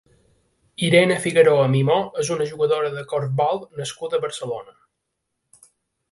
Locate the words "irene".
0.85-1.17